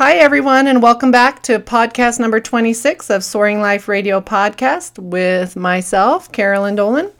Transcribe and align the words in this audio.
Hi, 0.00 0.14
everyone, 0.14 0.66
and 0.66 0.82
welcome 0.82 1.10
back 1.10 1.42
to 1.42 1.58
podcast 1.58 2.18
number 2.18 2.40
26 2.40 3.10
of 3.10 3.22
Soaring 3.22 3.60
Life 3.60 3.86
Radio 3.86 4.18
Podcast 4.22 4.98
with 4.98 5.56
myself, 5.56 6.32
Carolyn 6.32 6.74
Dolan, 6.74 7.12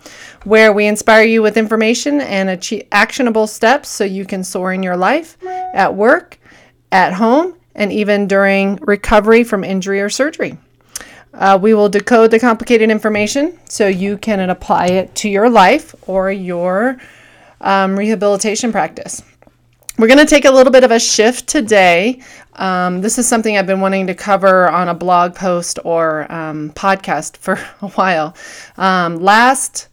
where 0.44 0.72
we 0.72 0.86
inspire 0.86 1.24
you 1.24 1.42
with 1.42 1.58
information 1.58 2.22
and 2.22 2.48
achieve 2.48 2.84
actionable 2.90 3.46
steps 3.46 3.90
so 3.90 4.02
you 4.04 4.24
can 4.24 4.42
soar 4.42 4.72
in 4.72 4.82
your 4.82 4.96
life, 4.96 5.36
at 5.44 5.94
work, 5.94 6.38
at 6.90 7.12
home, 7.12 7.54
and 7.74 7.92
even 7.92 8.26
during 8.26 8.76
recovery 8.76 9.44
from 9.44 9.62
injury 9.62 10.00
or 10.00 10.08
surgery. 10.08 10.56
Uh, 11.34 11.58
we 11.60 11.74
will 11.74 11.90
decode 11.90 12.30
the 12.30 12.40
complicated 12.40 12.90
information 12.90 13.58
so 13.68 13.88
you 13.88 14.16
can 14.16 14.48
apply 14.48 14.86
it 14.86 15.14
to 15.16 15.28
your 15.28 15.50
life 15.50 15.94
or 16.06 16.32
your 16.32 16.96
um, 17.60 17.94
rehabilitation 17.94 18.72
practice. 18.72 19.22
We're 20.00 20.06
going 20.06 20.18
to 20.18 20.24
take 20.24 20.46
a 20.46 20.50
little 20.50 20.72
bit 20.72 20.82
of 20.82 20.90
a 20.90 20.98
shift 20.98 21.46
today. 21.46 22.22
Um, 22.54 23.02
this 23.02 23.18
is 23.18 23.28
something 23.28 23.58
I've 23.58 23.66
been 23.66 23.82
wanting 23.82 24.06
to 24.06 24.14
cover 24.14 24.66
on 24.70 24.88
a 24.88 24.94
blog 24.94 25.34
post 25.34 25.78
or 25.84 26.20
um, 26.32 26.70
podcast 26.70 27.36
for 27.36 27.60
a 27.82 27.88
while. 27.88 28.34
Um, 28.78 29.16
last 29.16 29.88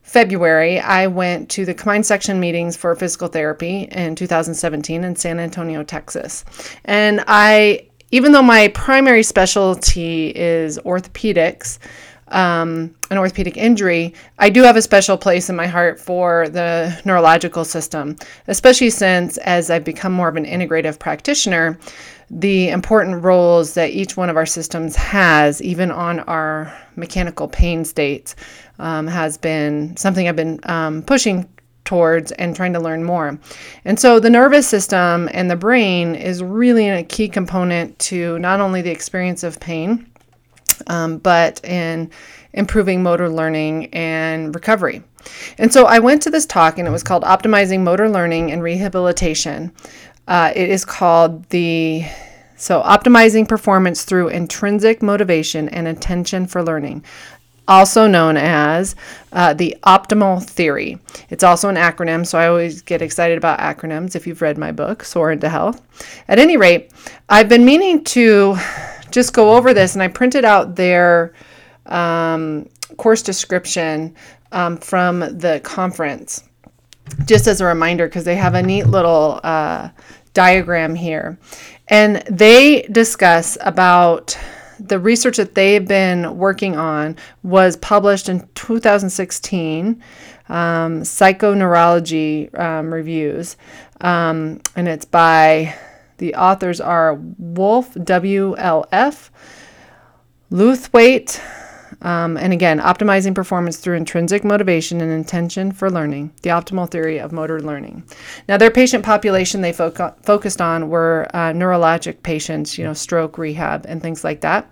February, 0.00 0.80
I 0.80 1.08
went 1.08 1.50
to 1.50 1.66
the 1.66 1.74
combined 1.74 2.06
section 2.06 2.40
meetings 2.40 2.74
for 2.74 2.96
physical 2.96 3.28
therapy 3.28 3.82
in 3.92 4.14
2017 4.14 5.04
in 5.04 5.14
San 5.14 5.38
Antonio, 5.38 5.82
Texas. 5.82 6.42
And 6.86 7.22
I, 7.26 7.86
even 8.12 8.32
though 8.32 8.40
my 8.40 8.68
primary 8.68 9.22
specialty 9.22 10.34
is 10.34 10.78
orthopedics, 10.78 11.78
um, 12.30 12.94
an 13.10 13.18
orthopedic 13.18 13.56
injury, 13.56 14.14
I 14.38 14.50
do 14.50 14.62
have 14.62 14.76
a 14.76 14.82
special 14.82 15.16
place 15.16 15.50
in 15.50 15.56
my 15.56 15.66
heart 15.66 15.98
for 16.00 16.48
the 16.48 17.00
neurological 17.04 17.64
system, 17.64 18.16
especially 18.48 18.90
since 18.90 19.36
as 19.38 19.70
I've 19.70 19.84
become 19.84 20.12
more 20.12 20.28
of 20.28 20.36
an 20.36 20.44
integrative 20.44 20.98
practitioner, 20.98 21.78
the 22.30 22.68
important 22.68 23.24
roles 23.24 23.74
that 23.74 23.90
each 23.90 24.16
one 24.16 24.30
of 24.30 24.36
our 24.36 24.46
systems 24.46 24.94
has, 24.94 25.60
even 25.62 25.90
on 25.90 26.20
our 26.20 26.72
mechanical 26.96 27.48
pain 27.48 27.84
states, 27.84 28.36
um, 28.78 29.06
has 29.06 29.36
been 29.36 29.96
something 29.96 30.28
I've 30.28 30.36
been 30.36 30.60
um, 30.64 31.02
pushing 31.02 31.48
towards 31.84 32.30
and 32.32 32.54
trying 32.54 32.72
to 32.72 32.80
learn 32.80 33.02
more. 33.02 33.36
And 33.84 33.98
so 33.98 34.20
the 34.20 34.30
nervous 34.30 34.68
system 34.68 35.28
and 35.32 35.50
the 35.50 35.56
brain 35.56 36.14
is 36.14 36.42
really 36.42 36.88
a 36.88 37.02
key 37.02 37.28
component 37.28 37.98
to 38.10 38.38
not 38.38 38.60
only 38.60 38.80
the 38.80 38.92
experience 38.92 39.42
of 39.42 39.58
pain 39.58 40.06
um, 40.86 41.18
but 41.18 41.64
in 41.64 42.10
improving 42.52 43.02
motor 43.02 43.28
learning 43.28 43.86
and 43.94 44.54
recovery. 44.54 45.02
And 45.58 45.72
so 45.72 45.84
I 45.86 45.98
went 45.98 46.22
to 46.22 46.30
this 46.30 46.46
talk, 46.46 46.78
and 46.78 46.88
it 46.88 46.90
was 46.90 47.02
called 47.02 47.22
Optimizing 47.24 47.80
Motor 47.80 48.08
Learning 48.08 48.50
and 48.50 48.62
Rehabilitation. 48.62 49.72
Uh, 50.26 50.52
it 50.54 50.68
is 50.68 50.84
called 50.84 51.48
the 51.50 52.04
so 52.56 52.82
optimizing 52.82 53.48
performance 53.48 54.04
through 54.04 54.28
intrinsic 54.28 55.02
motivation 55.02 55.68
and 55.70 55.88
attention 55.88 56.46
for 56.46 56.62
learning 56.62 57.02
also 57.70 58.08
known 58.08 58.36
as 58.36 58.96
uh, 59.32 59.54
the 59.54 59.76
optimal 59.84 60.42
theory. 60.42 60.98
It's 61.30 61.44
also 61.44 61.68
an 61.68 61.76
acronym, 61.76 62.26
so 62.26 62.36
I 62.36 62.48
always 62.48 62.82
get 62.82 63.00
excited 63.00 63.38
about 63.38 63.60
acronyms 63.60 64.16
if 64.16 64.26
you've 64.26 64.42
read 64.42 64.58
my 64.58 64.72
book, 64.72 65.04
Soar 65.04 65.30
into 65.30 65.48
Health. 65.48 65.80
At 66.26 66.40
any 66.40 66.56
rate, 66.56 66.90
I've 67.28 67.48
been 67.48 67.64
meaning 67.64 68.02
to 68.04 68.56
just 69.10 69.32
go 69.32 69.56
over 69.56 69.74
this, 69.74 69.94
and 69.94 70.02
I 70.02 70.08
printed 70.08 70.44
out 70.44 70.76
their 70.76 71.34
um, 71.86 72.68
course 72.96 73.22
description 73.22 74.14
um, 74.52 74.76
from 74.76 75.20
the 75.20 75.60
conference 75.62 76.44
just 77.24 77.46
as 77.46 77.60
a 77.60 77.66
reminder 77.66 78.06
because 78.06 78.24
they 78.24 78.36
have 78.36 78.54
a 78.54 78.62
neat 78.62 78.86
little 78.86 79.40
uh, 79.42 79.90
diagram 80.34 80.94
here. 80.94 81.38
And 81.88 82.16
they 82.30 82.82
discuss 82.82 83.58
about 83.62 84.38
the 84.78 84.98
research 84.98 85.36
that 85.36 85.54
they've 85.54 85.86
been 85.86 86.38
working 86.38 86.76
on 86.76 87.16
was 87.42 87.76
published 87.76 88.28
in 88.28 88.48
2016 88.54 90.02
um, 90.48 91.02
psychoneurology 91.02 92.58
um, 92.58 92.92
reviews 92.92 93.56
um, 94.00 94.60
and 94.74 94.88
it's 94.88 95.04
by 95.04 95.74
the 96.20 96.34
authors 96.34 96.80
are 96.80 97.14
Wulf, 97.38 97.94
W-L-F, 97.94 99.32
Lewthwaite, 100.52 101.40
um, 102.02 102.36
and 102.36 102.52
again, 102.52 102.78
optimizing 102.78 103.34
performance 103.34 103.78
through 103.78 103.96
intrinsic 103.96 104.44
motivation 104.44 105.00
and 105.00 105.10
intention 105.10 105.72
for 105.72 105.90
learning, 105.90 106.32
the 106.42 106.50
optimal 106.50 106.90
theory 106.90 107.18
of 107.18 107.32
motor 107.32 107.60
learning. 107.60 108.04
Now, 108.48 108.58
their 108.58 108.70
patient 108.70 109.04
population 109.04 109.62
they 109.62 109.72
fo- 109.72 110.14
focused 110.22 110.60
on 110.60 110.90
were 110.90 111.26
uh, 111.32 111.52
neurologic 111.52 112.22
patients, 112.22 112.76
you 112.76 112.84
know, 112.84 112.94
stroke 112.94 113.38
rehab 113.38 113.86
and 113.88 114.02
things 114.02 114.22
like 114.22 114.42
that. 114.42 114.70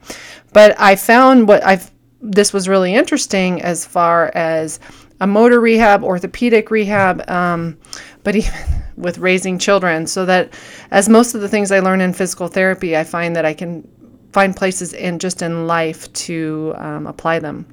But 0.52 0.78
I 0.78 0.96
found 0.96 1.48
what 1.48 1.64
I've 1.64 1.90
this 2.20 2.52
was 2.52 2.68
really 2.68 2.94
interesting 2.94 3.62
as 3.62 3.86
far 3.86 4.32
as 4.34 4.80
a 5.20 5.26
motor 5.26 5.60
rehab, 5.60 6.02
orthopedic 6.02 6.68
rehab, 6.70 7.28
um, 7.30 7.78
but 8.24 8.34
even 8.36 8.52
with 8.98 9.18
raising 9.18 9.58
children. 9.58 10.06
So 10.06 10.26
that 10.26 10.52
as 10.90 11.08
most 11.08 11.34
of 11.34 11.40
the 11.40 11.48
things 11.48 11.72
I 11.72 11.80
learn 11.80 12.00
in 12.00 12.12
physical 12.12 12.48
therapy, 12.48 12.96
I 12.96 13.04
find 13.04 13.34
that 13.36 13.44
I 13.44 13.54
can 13.54 13.86
find 14.32 14.54
places 14.54 14.92
in 14.92 15.18
just 15.18 15.42
in 15.42 15.66
life 15.66 16.12
to 16.12 16.74
um, 16.76 17.06
apply 17.06 17.38
them. 17.38 17.66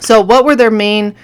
So, 0.00 0.20
what 0.20 0.44
were 0.44 0.56
their 0.56 0.70
main 0.70 1.14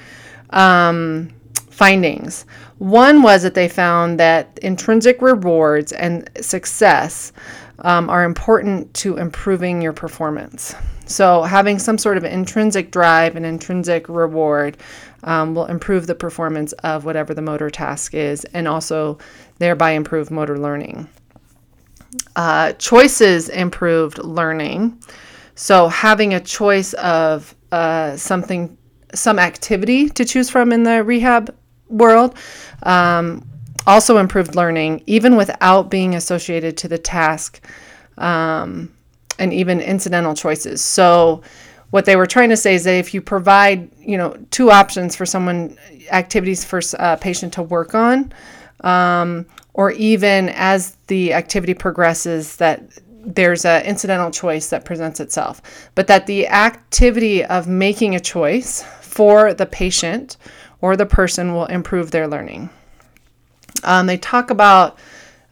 um, 0.51 1.31
findings? 1.71 2.45
One 2.79 3.23
was 3.23 3.43
that 3.43 3.55
they 3.55 3.69
found 3.69 4.21
that 4.21 4.59
intrinsic 4.63 5.21
rewards 5.23 5.93
and 5.93 6.29
success 6.41 7.33
um, 7.81 8.11
are 8.11 8.25
important 8.25 8.93
to 8.95 9.17
improving 9.17 9.81
your 9.81 9.93
performance. 9.93 10.75
So, 11.07 11.43
having 11.43 11.79
some 11.79 11.97
sort 11.97 12.17
of 12.17 12.25
intrinsic 12.25 12.91
drive 12.91 13.37
and 13.37 13.47
intrinsic 13.47 14.09
reward 14.09 14.77
um, 15.25 15.55
will 15.55 15.67
improve 15.67 16.07
the 16.07 16.15
performance 16.15 16.73
of 16.85 17.05
whatever 17.05 17.35
the 17.35 17.43
motor 17.43 17.71
task 17.71 18.15
is 18.15 18.45
and 18.47 18.69
also 18.69 19.19
thereby 19.59 19.91
improve 19.91 20.31
motor 20.31 20.59
learning. 20.59 21.09
Uh, 22.37 22.73
choices 22.75 23.49
improved 23.49 24.19
learning. 24.19 25.03
So, 25.55 25.89
having 25.89 26.35
a 26.35 26.41
choice 26.41 26.95
of 26.95 27.55
uh, 27.73 28.17
something, 28.17 28.79
some 29.13 29.39
activity 29.39 30.09
to 30.11 30.25
choose 30.25 30.49
from 30.49 30.73
in 30.73 30.85
the 30.85 31.03
rehab 31.03 31.55
world 31.89 32.37
um, 32.85 33.47
also 33.87 34.19
improved 34.19 34.55
learning, 34.55 35.03
even 35.07 35.37
without 35.37 35.91
being 35.91 36.15
associated 36.15 36.77
to 36.79 36.89
the 36.89 36.99
task 36.99 37.65
um, 38.19 38.93
and 39.39 39.53
even 39.53 39.81
incidental 39.81 40.35
choices. 40.35 40.81
So, 40.83 41.43
what 41.91 42.05
they 42.05 42.17
were 42.17 42.27
trying 42.27 42.51
to 42.51 42.57
say 42.57 42.75
is 42.75 42.85
that 42.85 42.95
if 42.95 43.15
you 43.15 43.21
provide, 43.21 43.91
you 43.99 44.19
know, 44.19 44.37
two 44.51 44.71
options 44.71 45.17
for 45.17 45.25
someone, 45.25 45.77
activities 46.11 46.65
for 46.65 46.81
a 46.99 47.17
patient 47.17 47.53
to 47.55 47.63
work 47.63 47.95
on, 47.95 48.33
um, 48.81 49.47
or 49.75 49.93
even 49.93 50.51
as 50.51 50.97
the 51.07 51.33
activity 51.33 51.75
progresses, 51.75 52.57
that 52.57 52.83
there's 53.25 53.65
an 53.65 53.85
incidental 53.85 54.31
choice 54.31 54.69
that 54.71 54.85
presents 54.85 55.21
itself, 55.21 55.91
but 55.95 56.07
that 56.07 56.27
the 56.27 56.47
activity 56.49 57.45
of 57.45 57.67
making 57.67 58.15
a 58.15 58.21
choice 58.21 58.83
for 59.01 59.55
the 59.55 59.67
patient 59.67 60.37
or 60.81 60.97
the 60.97 61.07
person 61.07 61.55
will 61.55 61.67
improve 61.67 62.11
their 62.11 62.29
learning. 62.29 62.71
Um, 63.83 64.07
they 64.07 64.17
talk 64.17 64.51
about 64.51 64.99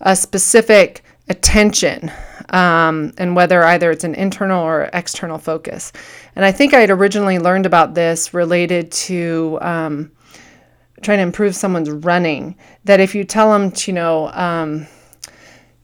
a 0.01 0.15
specific 0.15 1.03
attention 1.29 2.11
um, 2.51 3.13
and 3.19 3.37
whether 3.37 3.63
either 3.65 3.91
it's 3.91 4.05
an 4.05 4.15
internal 4.15 4.63
or 4.63 4.89
external 4.93 5.39
focus. 5.39 5.93
And 6.35 6.45
I 6.45 6.53
think 6.53 6.75
I 6.75 6.81
had 6.81 6.91
originally 6.91 7.39
learned 7.39 7.67
about 7.67 7.95
this 7.95 8.35
related 8.35 8.93
to 8.93 9.59
um, 9.61 10.13
trying 11.03 11.19
to 11.19 11.23
improve 11.23 11.55
someone's 11.55 11.91
running. 11.91 12.57
That 12.85 13.01
if 13.01 13.15
you 13.15 13.25
tell 13.25 13.53
them 13.53 13.71
to, 13.71 13.91
you 13.91 13.95
know, 13.95 14.29
um, 14.33 14.87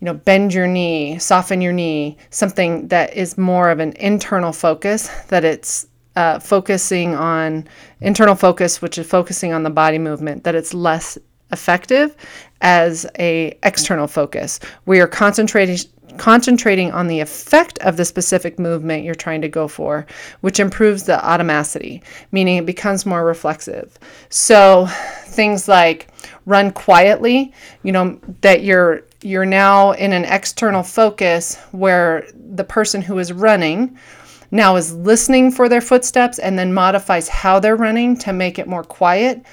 you 0.01 0.07
know, 0.07 0.15
bend 0.15 0.53
your 0.53 0.67
knee, 0.67 1.19
soften 1.19 1.61
your 1.61 1.73
knee, 1.73 2.17
something 2.31 2.89
that 2.89 3.15
is 3.15 3.39
more 3.39 3.71
of 3.71 3.79
an 3.79 3.93
internal 3.93 4.53
focus, 4.53 5.09
that 5.29 5.45
it's 5.45 5.87
uh, 6.17 6.41
focusing 6.41 7.15
on 7.15 7.69
internal 8.01 8.35
focus, 8.35 8.83
which 8.83 8.99
is 8.99 9.07
focusing 9.07 9.53
on 9.53 9.63
the 9.63 9.71
body 9.71 9.99
movement, 9.99 10.43
that 10.45 10.55
it's 10.55 10.75
less 10.75 11.19
effective 11.53 12.17
as 12.63 13.07
a 13.19 13.57
external 13.63 14.09
focus. 14.09 14.59
We 14.87 15.01
are 15.01 15.07
concentrating 15.07 15.79
concentrating 16.17 16.93
on 16.93 17.07
the 17.07 17.21
effect 17.21 17.79
of 17.81 17.97
the 17.97 18.05
specific 18.05 18.59
movement 18.59 19.05
you're 19.05 19.15
trying 19.15 19.43
to 19.43 19.49
go 19.49 19.69
for, 19.69 20.07
which 20.41 20.61
improves 20.61 21.05
the 21.05 21.17
automaticity, 21.17 22.03
meaning 22.31 22.57
it 22.57 22.67
becomes 22.67 23.07
more 23.07 23.25
reflexive. 23.25 23.99
So 24.29 24.87
things 25.27 25.69
like 25.69 26.09
run 26.47 26.71
quietly, 26.73 27.53
you 27.83 27.93
know, 27.93 28.19
that 28.41 28.63
you're 28.63 29.03
you're 29.23 29.47
now 29.47 29.93
in 29.93 30.13
an 30.13 30.25
external 30.25 30.83
focus 30.83 31.57
where 31.71 32.27
the 32.35 32.65
person 32.65 33.01
who 33.01 33.19
is 33.19 33.33
running 33.33 33.97
now 34.51 34.77
is 34.77 34.93
listening 34.95 35.51
for 35.51 35.69
their 35.69 35.81
footsteps 35.81 36.39
and 36.39 36.59
then 36.59 36.75
modifies 36.75 37.29
how 37.29 37.59
they're 37.59 37.77
running 37.77 38.17
to 38.19 38.33
make 38.33 38.59
it 38.59 38.67
more 38.67 38.85
quiet 38.85 39.45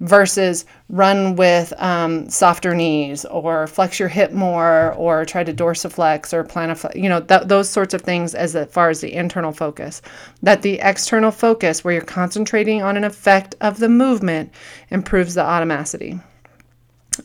versus 0.00 0.64
run 0.88 1.34
with 1.34 1.72
um, 1.78 2.28
softer 2.30 2.74
knees 2.74 3.24
or 3.24 3.66
flex 3.66 3.98
your 3.98 4.08
hip 4.08 4.32
more 4.32 4.92
or 4.94 5.24
try 5.24 5.42
to 5.42 5.52
dorsiflex 5.52 6.32
or 6.32 6.44
plantarflex, 6.44 6.94
you 6.94 7.08
know, 7.08 7.20
th- 7.20 7.42
those 7.46 7.68
sorts 7.68 7.94
of 7.94 8.02
things 8.02 8.34
as 8.34 8.56
far 8.70 8.90
as 8.90 9.00
the 9.00 9.12
internal 9.12 9.52
focus. 9.52 10.00
That 10.42 10.62
the 10.62 10.78
external 10.80 11.30
focus, 11.30 11.82
where 11.82 11.94
you're 11.94 12.02
concentrating 12.02 12.82
on 12.82 12.96
an 12.96 13.04
effect 13.04 13.56
of 13.60 13.78
the 13.78 13.88
movement, 13.88 14.52
improves 14.90 15.34
the 15.34 15.42
automaticity. 15.42 16.22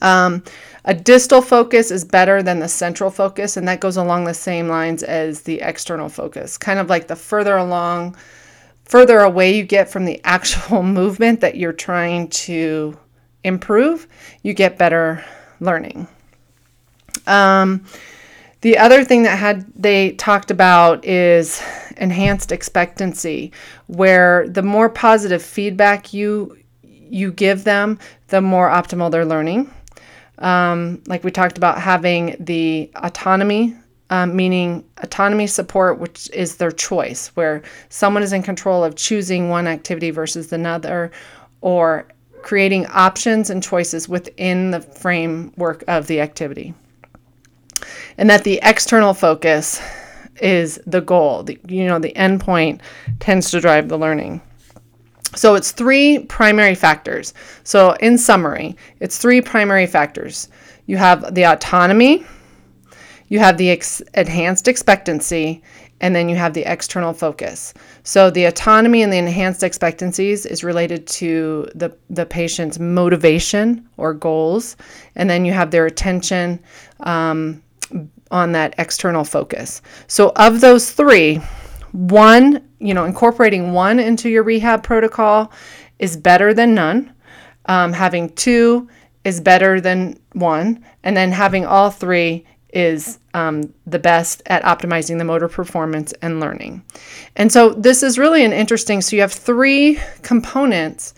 Um, 0.01 0.43
a 0.85 0.93
distal 0.93 1.41
focus 1.41 1.91
is 1.91 2.03
better 2.03 2.41
than 2.41 2.59
the 2.59 2.67
central 2.67 3.09
focus, 3.09 3.55
and 3.55 3.67
that 3.67 3.79
goes 3.79 3.97
along 3.97 4.25
the 4.25 4.33
same 4.33 4.67
lines 4.67 5.03
as 5.03 5.43
the 5.43 5.61
external 5.61 6.09
focus. 6.09 6.57
Kind 6.57 6.79
of 6.79 6.89
like 6.89 7.07
the 7.07 7.15
further 7.15 7.55
along, 7.55 8.15
further 8.85 9.19
away 9.19 9.55
you 9.55 9.63
get 9.63 9.89
from 9.89 10.05
the 10.05 10.19
actual 10.23 10.83
movement 10.99 11.41
that 11.41 11.55
you're 11.55 11.73
trying 11.73 12.27
to 12.29 12.97
improve, 13.43 14.07
you 14.41 14.53
get 14.53 14.77
better 14.77 15.23
learning. 15.59 16.07
Um, 17.27 17.85
the 18.61 18.77
other 18.77 19.03
thing 19.03 19.23
that 19.23 19.37
had 19.37 19.65
they 19.75 20.11
talked 20.11 20.49
about 20.49 21.03
is 21.05 21.61
enhanced 21.97 22.51
expectancy, 22.51 23.51
where 23.87 24.47
the 24.47 24.63
more 24.63 24.89
positive 24.89 25.43
feedback 25.43 26.13
you 26.13 26.57
you 26.81 27.31
give 27.31 27.63
them, 27.63 27.99
the 28.29 28.41
more 28.41 28.69
optimal 28.69 29.11
they're 29.11 29.25
learning. 29.25 29.69
Um, 30.39 31.03
like 31.05 31.23
we 31.23 31.29
talked 31.29 31.57
about 31.57 31.77
having 31.77 32.35
the 32.39 32.89
autonomy, 32.95 33.75
um, 34.13 34.35
meaning 34.35 34.85
autonomy 34.99 35.47
support, 35.47 35.97
which 35.97 36.29
is 36.33 36.57
their 36.57 36.69
choice, 36.69 37.29
where 37.29 37.63
someone 37.89 38.21
is 38.21 38.31
in 38.31 38.43
control 38.43 38.83
of 38.83 38.95
choosing 38.95 39.49
one 39.49 39.65
activity 39.65 40.11
versus 40.11 40.53
another, 40.53 41.11
or 41.61 42.07
creating 42.43 42.85
options 42.87 43.49
and 43.49 43.63
choices 43.63 44.07
within 44.07 44.69
the 44.69 44.81
framework 44.81 45.83
of 45.87 46.05
the 46.05 46.21
activity. 46.21 46.75
And 48.19 48.29
that 48.29 48.43
the 48.43 48.59
external 48.61 49.15
focus 49.15 49.81
is 50.39 50.79
the 50.85 51.01
goal. 51.01 51.41
The, 51.41 51.59
you 51.67 51.85
know, 51.85 51.97
the 51.97 52.13
endpoint 52.13 52.81
tends 53.19 53.49
to 53.49 53.59
drive 53.59 53.89
the 53.89 53.97
learning. 53.97 54.43
So 55.35 55.55
it's 55.55 55.71
three 55.71 56.19
primary 56.19 56.75
factors. 56.75 57.33
So, 57.63 57.93
in 57.93 58.19
summary, 58.19 58.77
it's 58.99 59.17
three 59.17 59.41
primary 59.41 59.87
factors. 59.87 60.49
You 60.85 60.97
have 60.97 61.33
the 61.33 61.45
autonomy, 61.45 62.23
you 63.33 63.39
have 63.39 63.57
the 63.57 63.71
ex- 63.71 63.99
enhanced 64.13 64.67
expectancy, 64.67 65.63
and 66.01 66.15
then 66.15 66.29
you 66.29 66.35
have 66.35 66.53
the 66.53 66.71
external 66.71 67.13
focus. 67.13 67.73
So, 68.03 68.29
the 68.29 68.45
autonomy 68.45 69.01
and 69.01 69.11
the 69.11 69.17
enhanced 69.17 69.63
expectancies 69.63 70.45
is 70.45 70.63
related 70.63 71.07
to 71.07 71.67
the, 71.73 71.97
the 72.11 72.27
patient's 72.27 72.77
motivation 72.77 73.89
or 73.97 74.13
goals, 74.13 74.77
and 75.15 75.27
then 75.27 75.45
you 75.45 75.51
have 75.51 75.71
their 75.71 75.87
attention 75.87 76.59
um, 76.99 77.63
on 78.29 78.51
that 78.51 78.75
external 78.77 79.23
focus. 79.23 79.81
So, 80.05 80.31
of 80.35 80.61
those 80.61 80.91
three, 80.91 81.41
one, 81.91 82.63
you 82.77 82.93
know, 82.93 83.05
incorporating 83.05 83.73
one 83.73 83.97
into 83.99 84.29
your 84.29 84.43
rehab 84.43 84.83
protocol 84.83 85.51
is 85.97 86.15
better 86.15 86.53
than 86.53 86.75
none. 86.75 87.11
Um, 87.65 87.93
having 87.93 88.29
two 88.35 88.87
is 89.23 89.41
better 89.41 89.81
than 89.81 90.19
one. 90.33 90.85
And 91.03 91.17
then 91.17 91.31
having 91.31 91.65
all 91.65 91.89
three 91.89 92.45
is 92.73 93.19
um, 93.33 93.73
the 93.85 93.99
best 93.99 94.41
at 94.47 94.63
optimizing 94.63 95.17
the 95.17 95.23
motor 95.23 95.47
performance 95.47 96.11
and 96.21 96.39
learning. 96.39 96.83
And 97.35 97.51
so 97.51 97.69
this 97.69 98.03
is 98.03 98.17
really 98.17 98.43
an 98.43 98.51
interesting, 98.51 99.01
so 99.01 99.15
you 99.15 99.21
have 99.21 99.31
three 99.31 99.99
components 100.23 101.13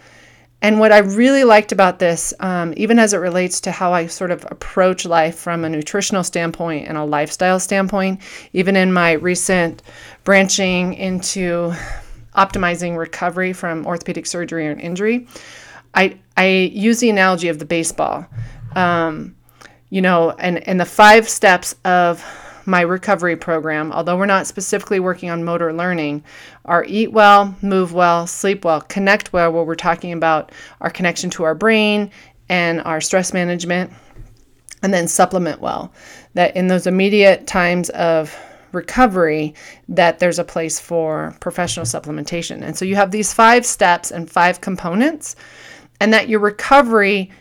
and 0.62 0.80
what 0.80 0.92
I 0.92 1.00
really 1.00 1.44
liked 1.44 1.72
about 1.72 2.00
this, 2.00 2.34
um, 2.40 2.74
even 2.76 2.98
as 2.98 3.14
it 3.14 3.18
relates 3.18 3.62
to 3.62 3.72
how 3.72 3.94
I 3.94 4.08
sort 4.08 4.32
of 4.32 4.48
approach 4.50 5.06
life 5.06 5.38
from 5.38 5.64
a 5.64 5.70
nutritional 5.70 6.24
standpoint 6.24 6.88
and 6.88 6.98
a 6.98 7.04
lifestyle 7.04 7.60
standpoint, 7.60 8.22
even 8.52 8.76
in 8.76 8.92
my 8.92 9.12
recent 9.12 9.84
branching 10.24 10.96
into 10.96 11.72
optimizing 12.36 12.98
recovery 12.98 13.54
from 13.54 13.86
orthopedic 13.86 14.26
surgery 14.26 14.68
or 14.68 14.72
an 14.72 14.80
injury, 14.80 15.28
I, 15.94 16.18
I 16.36 16.48
use 16.74 17.00
the 17.00 17.12
analogy 17.12 17.48
of 17.48 17.60
the 17.60 17.66
baseball. 17.66 18.26
Um, 18.76 19.36
you 19.90 20.02
know, 20.02 20.32
and, 20.32 20.68
and 20.68 20.80
the 20.80 20.86
five 20.86 21.30
steps 21.30 21.76
of 21.86 22.24
my 22.66 22.82
recovery 22.82 23.36
program, 23.36 23.92
although 23.92 24.18
we're 24.18 24.26
not 24.26 24.48
specifically 24.48 25.00
working 25.00 25.30
on 25.30 25.44
motor 25.44 25.72
learning, 25.72 26.24
are 26.66 26.84
eat 26.88 27.12
well, 27.12 27.56
move 27.62 27.94
well, 27.94 28.26
sleep 28.26 28.66
well, 28.66 28.82
connect 28.82 29.32
well, 29.32 29.52
where 29.52 29.64
we're 29.64 29.76
talking 29.76 30.14
about 30.14 30.52
our 30.82 30.90
connection 30.90 31.30
to 31.30 31.44
our 31.44 31.56
brain 31.56 32.10
and 32.50 32.82
our 32.82 33.02
stress 33.02 33.34
management, 33.34 33.92
and 34.82 34.94
then 34.94 35.08
supplement 35.08 35.62
well. 35.62 35.94
That 36.34 36.56
in 36.56 36.68
those 36.68 36.88
immediate 36.88 37.48
times 37.48 37.90
of 37.92 38.36
recovery 38.72 39.54
that 39.88 40.20
there's 40.20 40.38
a 40.38 40.44
place 40.44 40.80
for 40.80 41.36
professional 41.40 41.86
supplementation. 41.86 42.62
And 42.62 42.78
so 42.78 42.86
you 42.86 42.96
have 42.96 43.12
these 43.12 43.34
five 43.34 43.66
steps 43.66 44.12
and 44.12 44.30
five 44.30 44.60
components 44.62 45.36
and 46.02 46.14
that 46.14 46.28
your 46.28 46.42
recovery 46.42 47.32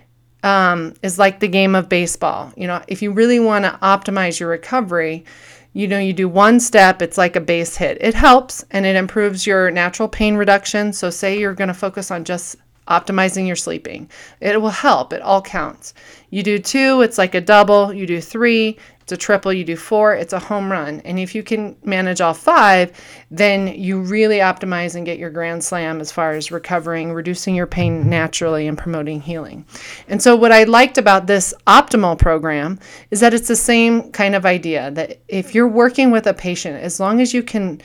um, 0.44 0.94
is 1.02 1.19
like 1.19 1.41
the 1.41 1.49
game 1.49 1.75
of 1.75 1.88
baseball. 1.88 2.52
You 2.56 2.69
know, 2.69 2.82
if 2.87 3.02
you 3.02 3.11
really 3.11 3.41
want 3.41 3.64
to 3.64 3.79
optimize 3.82 4.38
your 4.38 4.50
recovery, 4.50 5.25
you 5.73 5.88
know, 5.88 5.99
you 5.99 6.12
do 6.12 6.29
one 6.29 6.61
step, 6.61 7.02
it's 7.02 7.19
like 7.19 7.35
a 7.35 7.41
base 7.41 7.76
hit. 7.76 7.99
It 8.00 8.14
helps 8.14 8.64
and 8.70 8.87
it 8.87 8.94
improves 8.94 9.46
your 9.46 9.70
natural 9.73 10.08
pain 10.08 10.37
reduction. 10.37 10.93
So, 10.93 11.11
say 11.11 11.38
you're 11.38 11.55
going 11.55 11.69
to 11.69 11.75
focus 11.75 12.12
on 12.12 12.25
just 12.25 12.56
optimizing 12.88 13.46
your 13.46 13.56
sleeping, 13.56 14.10
it 14.40 14.60
will 14.60 14.70
help. 14.70 15.12
It 15.12 15.22
all 15.22 15.42
counts. 15.42 15.94
You 16.31 16.42
do 16.42 16.58
two, 16.58 17.02
it's 17.02 17.19
like 17.19 17.34
a 17.34 17.40
double. 17.40 17.92
You 17.92 18.06
do 18.06 18.20
three, 18.20 18.76
it's 19.04 19.12
a 19.12 19.16
triple, 19.19 19.52
you 19.52 19.64
do 19.64 19.76
four, 19.76 20.14
it's 20.14 20.32
a 20.32 20.38
home 20.38 20.72
run. 20.72 21.00
And 21.04 21.19
if 21.19 21.34
you 21.34 21.42
can 21.42 21.76
manage 21.84 22.22
all 22.22 22.32
five, 22.32 22.90
then 23.31 23.69
you 23.69 24.00
really 24.00 24.38
optimize 24.38 24.94
and 24.94 25.04
get 25.04 25.19
your 25.19 25.28
grand 25.28 25.62
slam 25.62 26.00
as 26.00 26.10
far 26.10 26.31
as 26.31 26.50
recovering, 26.50 27.12
reducing 27.12 27.54
your 27.54 27.66
pain 27.66 28.08
naturally, 28.08 28.66
and 28.66 28.78
promoting 28.78 29.20
healing. 29.20 29.66
And 30.08 30.22
so, 30.22 30.34
what 30.34 30.52
I 30.52 30.64
liked 30.64 30.96
about 30.96 31.26
this 31.26 31.52
optimal 31.66 32.19
program 32.19 32.81
is 33.10 33.20
that 33.20 33.34
it's 33.34 33.48
the 33.48 33.56
same 33.56 34.10
kind 34.10 34.34
of 34.34 34.46
idea 34.46 34.90
that 34.92 35.19
if 35.28 35.54
you're 35.54 35.69
working 35.69 36.10
with 36.10 36.26
a 36.26 36.32
patient, 36.32 36.82
as 36.82 36.98
long 36.98 37.20
as 37.20 37.34
you 37.34 37.42
can 37.42 37.82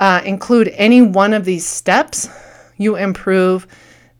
uh, 0.00 0.22
include 0.24 0.72
any 0.74 1.02
one 1.02 1.32
of 1.32 1.44
these 1.44 1.64
steps, 1.64 2.28
you 2.80 2.96
improve 2.96 3.66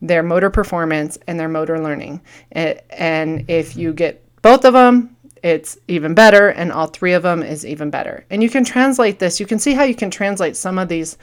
their 0.02 0.22
motor 0.22 0.50
performance 0.50 1.18
and 1.26 1.40
their 1.40 1.48
motor 1.48 1.80
learning. 1.80 2.20
And 2.52 3.44
if 3.48 3.74
you 3.74 3.94
get 3.94 4.22
both 4.42 4.66
of 4.66 4.74
them, 4.74 5.16
it's 5.42 5.78
even 5.88 6.12
better, 6.12 6.48
and 6.48 6.70
all 6.70 6.86
three 6.86 7.14
of 7.14 7.22
them 7.22 7.42
is 7.42 7.64
even 7.64 7.88
better. 7.88 8.26
And 8.28 8.42
you 8.42 8.50
can 8.50 8.62
translate 8.62 9.18
this. 9.18 9.40
You 9.40 9.46
can 9.46 9.58
see 9.58 9.72
how 9.72 9.84
you 9.84 9.94
can 9.94 10.10
translate 10.10 10.56
some 10.56 10.78
of 10.78 10.88
these 10.88 11.16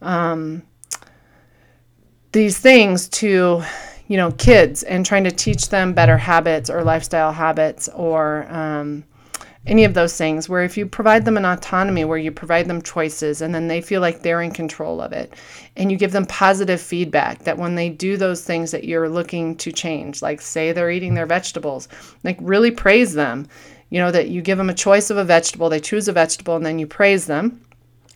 um, 0.00 0.62
these 2.30 2.58
things 2.58 3.08
to 3.08 3.62
you 4.06 4.16
know 4.16 4.30
kids 4.32 4.84
and 4.84 5.04
trying 5.04 5.24
to 5.24 5.32
teach 5.32 5.68
them 5.68 5.92
better 5.92 6.16
habits 6.16 6.70
or 6.70 6.84
lifestyle 6.84 7.32
habits 7.32 7.88
or 7.88 8.46
um, 8.48 9.02
any 9.66 9.84
of 9.84 9.94
those 9.94 10.16
things 10.16 10.48
where 10.48 10.62
if 10.62 10.76
you 10.76 10.86
provide 10.86 11.24
them 11.24 11.36
an 11.36 11.44
autonomy 11.44 12.04
where 12.04 12.18
you 12.18 12.30
provide 12.30 12.66
them 12.66 12.80
choices 12.80 13.42
and 13.42 13.54
then 13.54 13.66
they 13.66 13.80
feel 13.80 14.00
like 14.00 14.22
they're 14.22 14.42
in 14.42 14.52
control 14.52 15.00
of 15.00 15.12
it 15.12 15.34
and 15.76 15.90
you 15.90 15.98
give 15.98 16.12
them 16.12 16.24
positive 16.26 16.80
feedback 16.80 17.40
that 17.40 17.58
when 17.58 17.74
they 17.74 17.88
do 17.88 18.16
those 18.16 18.44
things 18.44 18.70
that 18.70 18.84
you're 18.84 19.08
looking 19.08 19.56
to 19.56 19.72
change 19.72 20.22
like 20.22 20.40
say 20.40 20.72
they're 20.72 20.90
eating 20.90 21.14
their 21.14 21.26
vegetables 21.26 21.88
like 22.22 22.38
really 22.40 22.70
praise 22.70 23.12
them. 23.14 23.46
You 23.90 24.00
know 24.00 24.10
that 24.10 24.28
you 24.28 24.42
give 24.42 24.58
them 24.58 24.70
a 24.70 24.74
choice 24.74 25.10
of 25.10 25.16
a 25.16 25.24
vegetable 25.24 25.68
they 25.68 25.80
choose 25.80 26.08
a 26.08 26.12
vegetable 26.12 26.56
and 26.56 26.66
then 26.66 26.78
you 26.78 26.86
praise 26.86 27.26
them. 27.26 27.60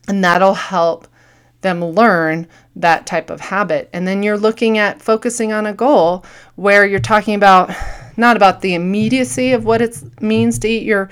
And 0.09 0.25
that'll 0.25 0.54
help 0.54 1.07
them 1.61 1.85
learn 1.85 2.49
that 2.76 3.07
type 3.07 3.30
of 3.30 3.40
habit. 3.40 3.90
And 3.92 4.07
then 4.07 4.23
you're 4.23 4.38
looking 4.38 4.78
at 4.78 5.02
focusing 5.02 5.52
on 5.52 5.66
a 5.66 5.75
goal 5.75 6.25
where 6.57 6.87
you're 6.87 7.00
talking 7.00 7.35
about 7.35 7.71
not 8.16 8.37
about 8.37 8.61
the 8.61 8.75
immediacy 8.75 9.52
of 9.52 9.64
what 9.64 9.80
it 9.80 9.97
means 10.21 10.59
to 10.59 10.69
eat 10.69 10.83
your 10.83 11.09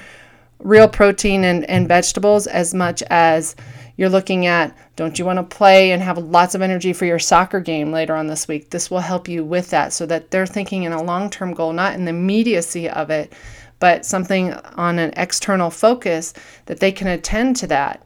real 0.61 0.89
protein 0.89 1.45
and, 1.45 1.65
and 1.65 1.89
vegetables 1.89 2.47
as 2.47 2.75
much 2.75 3.03
as 3.11 3.55
you're 3.97 4.09
looking 4.09 4.47
at 4.47 4.77
don't 4.97 5.19
you 5.19 5.25
want 5.25 5.39
to 5.39 5.57
play 5.57 5.93
and 5.93 6.03
have 6.03 6.19
lots 6.19 6.55
of 6.55 6.63
energy 6.63 6.93
for 6.93 7.05
your 7.05 7.19
soccer 7.19 7.61
game 7.61 7.93
later 7.93 8.15
on 8.15 8.27
this 8.27 8.49
week? 8.49 8.71
This 8.71 8.91
will 8.91 9.01
help 9.01 9.29
you 9.29 9.45
with 9.45 9.71
that 9.71 9.93
so 9.93 10.07
that 10.07 10.31
they're 10.31 10.47
thinking 10.47 10.85
in 10.85 10.93
a 10.93 11.03
long-term 11.03 11.55
goal 11.55 11.73
not 11.73 11.95
in 11.95 12.05
the 12.05 12.11
immediacy 12.11 12.89
of 12.89 13.11
it 13.11 13.33
but 13.81 14.05
something 14.05 14.53
on 14.53 14.99
an 14.99 15.13
external 15.17 15.71
focus 15.71 16.35
that 16.67 16.81
they 16.81 16.91
can 16.91 17.07
attend 17.07 17.55
to 17.57 17.67
that. 17.69 18.03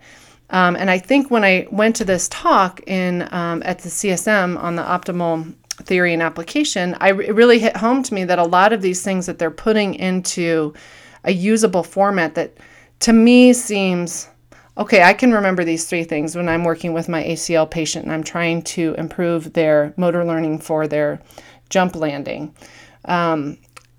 Um, 0.51 0.77
and 0.77 0.91
i 0.91 0.99
think 0.99 1.31
when 1.31 1.45
i 1.45 1.67
went 1.71 1.97
to 1.97 2.05
this 2.05 2.29
talk 2.29 2.83
in 2.87 3.23
um, 3.33 3.63
at 3.65 3.79
the 3.79 3.89
csm 3.89 4.63
on 4.63 4.77
the 4.77 4.83
optimal 4.83 5.55
theory 5.77 6.13
and 6.13 6.23
application 6.23 6.95
I, 7.01 7.09
it 7.09 7.35
really 7.35 7.59
hit 7.59 7.77
home 7.77 8.03
to 8.03 8.15
me 8.15 8.25
that 8.25 8.39
a 8.39 8.45
lot 8.45 8.73
of 8.73 8.83
these 8.83 9.03
things 9.03 9.27
that 9.27 9.39
they're 9.39 9.51
putting 9.51 9.95
into 9.95 10.75
a 11.25 11.33
usable 11.33 11.83
format 11.83 12.35
that 12.35 12.57
to 13.01 13.13
me 13.13 13.53
seems 13.53 14.29
okay, 14.77 15.03
I 15.03 15.13
can 15.13 15.33
remember 15.33 15.65
these 15.65 15.87
three 15.87 16.05
things 16.05 16.35
when 16.35 16.49
I'm 16.49 16.65
working 16.65 16.93
with 16.93 17.09
my 17.09 17.23
ACL 17.23 17.71
patient 17.71 18.05
and 18.05 18.13
I'm 18.13 18.25
trying 18.25 18.63
to 18.63 18.95
improve 18.95 19.53
their 19.53 19.93
motor 19.97 20.25
learning 20.25 20.61
for 20.61 20.89
their 20.89 21.21
jump 21.69 21.95
landing. 21.95 22.55
Um, 23.05 23.59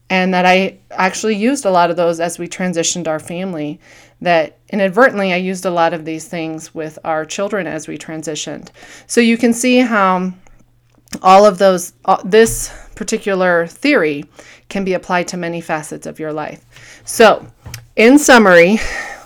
and 0.10 0.34
that 0.34 0.46
I 0.46 0.78
actually 0.92 1.36
used 1.36 1.66
a 1.66 1.72
lot 1.72 1.90
of 1.90 1.96
those 1.96 2.20
as 2.20 2.38
we 2.38 2.48
transitioned 2.48 3.08
our 3.08 3.20
family. 3.20 3.80
That 4.22 4.58
inadvertently 4.70 5.34
I 5.34 5.38
used 5.38 5.66
a 5.66 5.72
lot 5.72 5.94
of 5.94 6.06
these 6.06 6.28
things 6.28 6.74
with 6.74 6.98
our 7.04 7.26
children 7.26 7.68
as 7.68 7.88
we 7.88 7.98
transitioned. 7.98 8.70
So 9.08 9.22
you 9.22 9.38
can 9.38 9.54
see 9.54 9.80
how 9.80 10.34
all 11.22 11.46
of 11.46 11.58
those, 11.58 11.94
uh, 12.06 12.22
this 12.24 12.72
particular 12.96 13.68
theory 13.68 14.26
can 14.70 14.84
be 14.84 14.94
applied 14.94 15.28
to 15.30 15.38
many 15.38 15.62
facets 15.62 16.06
of 16.06 16.20
your 16.20 16.34
life. 16.34 16.64
So, 17.06 17.46
in 17.96 18.18
summary, 18.18 18.80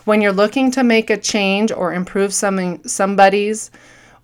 when 0.06 0.22
you're 0.22 0.34
looking 0.34 0.72
to 0.72 0.84
make 0.84 1.10
a 1.10 1.18
change 1.18 1.72
or 1.72 1.94
improve 1.94 2.34
something, 2.34 2.86
somebody's 2.88 3.72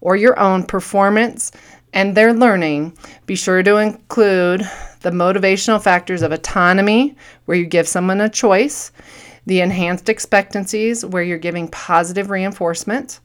or 0.02 0.16
your 0.16 0.38
own 0.38 0.64
performance 0.64 1.52
and 1.94 2.16
their 2.16 2.34
learning, 2.34 2.98
be 3.26 3.36
sure 3.36 3.64
to 3.64 3.78
include 3.78 4.62
the 5.02 5.12
motivational 5.12 5.82
factors 5.82 6.22
of 6.22 6.32
autonomy, 6.32 7.16
where 7.46 7.58
you 7.58 7.66
give 7.66 7.88
someone 7.88 8.22
a 8.22 8.30
choice, 8.30 8.92
the 9.46 9.62
enhanced 9.62 10.10
expectancies, 10.10 11.06
where 11.06 11.24
you're 11.24 11.38
giving 11.38 11.68
positive 11.68 12.30
reinforcement, 12.30 13.20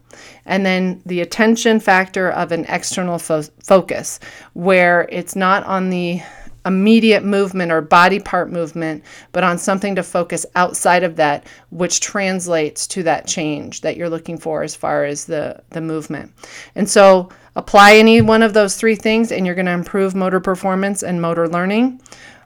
and 0.47 0.67
then 0.67 1.01
the 1.07 1.21
attention 1.21 1.79
factor 1.81 2.31
of 2.31 2.53
an 2.53 2.65
external 2.69 3.19
fo- 3.19 3.43
focus, 3.63 4.19
where 4.55 5.09
it's 5.11 5.37
not 5.37 5.65
on 5.65 5.91
the 5.91 6.21
immediate 6.67 7.25
movement 7.25 7.73
or 7.73 7.81
body 7.81 8.19
part 8.19 8.51
movement, 8.51 9.03
but 9.33 9.45
on 9.45 9.57
something 9.57 9.95
to 9.95 10.03
focus 10.03 10.45
outside 10.55 11.03
of 11.03 11.17
that, 11.17 11.47
which 11.71 12.01
translates 12.01 12.87
to 12.87 13.03
that 13.03 13.27
change 13.27 13.81
that 13.81 13.97
you're 13.97 14.11
looking 14.11 14.37
for 14.37 14.63
as 14.63 14.75
far 14.75 15.05
as 15.05 15.25
the, 15.25 15.63
the 15.71 15.81
movement. 15.81 16.33
And 16.75 16.91
so 16.91 17.31
apply 17.57 17.95
any 17.95 18.21
one 18.21 18.43
of 18.43 18.55
those 18.55 18.77
three 18.77 18.97
things, 18.97 19.33
and 19.33 19.47
you're 19.47 19.55
going 19.55 19.67
to 19.67 19.73
improve 19.73 20.15
motor 20.15 20.41
performance 20.41 21.03
and 21.03 21.23
motor 21.23 21.49
learning. 21.49 22.03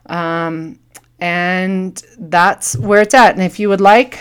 Um, 0.07 0.79
and 1.23 2.02
that's 2.19 2.76
where 2.76 3.00
it's 3.00 3.14
at. 3.14 3.35
And 3.35 3.45
if 3.45 3.61
you 3.61 3.69
would 3.69 3.81
like, 3.81 4.19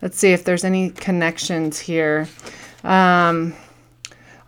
let's 0.00 0.16
see 0.16 0.30
if 0.30 0.44
there's 0.44 0.62
any 0.62 0.90
connections 0.90 1.80
here. 1.80 2.28
Um, 2.84 3.54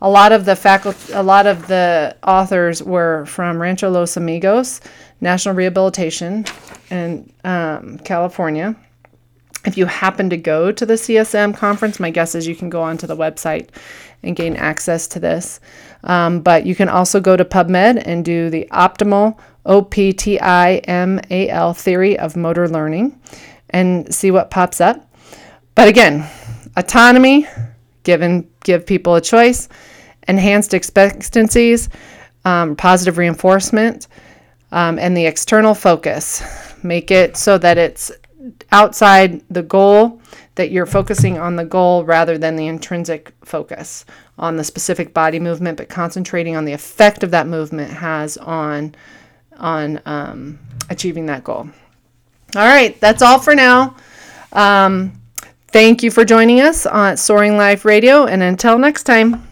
a 0.01 0.09
lot 0.09 0.31
of 0.31 0.45
the 0.45 0.55
faculty, 0.55 1.13
a 1.13 1.23
lot 1.25 1.49
of 1.49 1.67
the 1.67 2.17
authors 2.23 2.81
were 2.81 3.27
from 3.27 3.61
Rancho 3.61 3.91
Los 3.91 4.17
Amigos 4.17 4.81
National 5.21 5.57
Rehabilitation 5.57 6.45
in 6.91 7.29
um, 7.43 7.99
California. 8.05 8.77
If 9.65 9.77
you 9.77 9.87
happen 9.87 10.31
to 10.31 10.37
go 10.37 10.71
to 10.71 10.87
the 10.87 10.95
CSM 10.95 11.57
conference, 11.57 11.99
my 11.99 12.11
guess 12.11 12.37
is 12.37 12.47
you 12.47 12.55
can 12.55 12.71
go 12.71 12.83
onto 12.83 13.09
the 13.09 13.17
website 13.17 13.71
and 14.23 14.37
gain 14.37 14.55
access 14.55 15.09
to 15.09 15.19
this. 15.19 15.59
Um, 16.05 16.39
but 16.39 16.67
you 16.67 16.77
can 16.77 16.89
also 16.89 17.21
go 17.21 17.37
to 17.37 17.45
PubMed 17.45 18.01
and 18.07 18.25
do 18.25 18.49
the 18.49 18.69
optimal 18.71 19.37
OPTIMAL 19.69 21.25
theory 21.77 22.19
of 22.19 22.37
motor 22.37 22.69
learning 22.69 23.21
and 23.71 24.13
see 24.15 24.31
what 24.31 24.51
pops 24.51 24.81
up. 24.81 25.05
But 25.75 25.89
again, 25.89 26.29
autonomy, 26.77 27.47
given 28.03 28.49
give 28.65 28.87
people 28.87 29.15
a 29.15 29.21
choice, 29.21 29.69
enhanced 30.27 30.75
expectancies, 30.75 31.89
um, 32.45 32.75
positive 32.77 33.19
reinforcement, 33.19 34.09
um, 34.73 34.99
and 34.99 35.17
the 35.17 35.27
external 35.27 35.75
focus. 35.75 36.43
Make 36.83 37.11
it 37.11 37.37
so 37.37 37.59
that 37.59 37.79
it's 37.79 38.11
outside 38.73 39.43
the 39.51 39.63
goal, 39.63 40.21
that 40.55 40.71
you're 40.71 40.87
focusing 40.87 41.39
on 41.39 41.57
the 41.57 41.65
goal 41.65 42.05
rather 42.05 42.39
than 42.39 42.57
the 42.57 42.67
intrinsic 42.67 43.33
focus 43.45 44.05
on 44.39 44.57
the 44.57 44.65
specific 44.65 45.13
body 45.13 45.39
movement, 45.39 45.77
but 45.77 45.89
concentrating 45.89 46.57
on 46.57 46.65
the 46.65 46.73
effect 46.73 47.23
of 47.23 47.31
that 47.33 47.47
movement 47.47 47.91
has 47.91 48.37
on 48.39 48.95
on 49.59 50.01
um, 50.07 50.59
achieving 50.91 51.27
that 51.27 51.45
goal. 51.45 51.69
All 52.57 52.67
right, 52.67 52.99
that's 53.01 53.23
all 53.23 53.39
for 53.39 53.55
now. 53.55 53.97
Um, 54.53 55.19
Thank 55.71 56.03
you 56.03 56.11
for 56.11 56.25
joining 56.25 56.63
us 56.63 56.87
on 56.87 57.19
Soaring 57.19 57.59
Life 57.59 57.85
Radio, 57.85 58.25
and 58.25 58.43
until 58.43 58.79
next 58.79 59.03
time. 59.03 59.47